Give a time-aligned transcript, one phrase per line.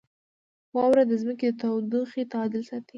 [0.75, 2.89] •واوره د ځمکې د تودوخې تعادل ساتي.